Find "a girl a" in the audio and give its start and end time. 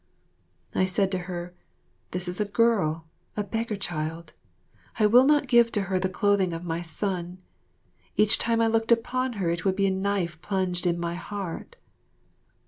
2.41-3.43